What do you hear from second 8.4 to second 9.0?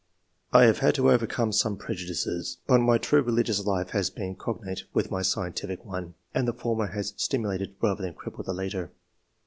the latter."